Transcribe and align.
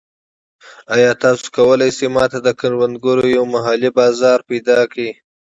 ایا 0.93 1.11
تاسو 1.23 1.45
کولی 1.55 1.89
شئ 1.97 2.07
ما 2.13 2.25
ته 2.31 2.39
د 2.47 2.49
کروندګرو 2.59 3.25
یو 3.35 3.43
محلي 3.53 3.89
بازار 3.99 4.39
ومومئ؟ 4.47 5.07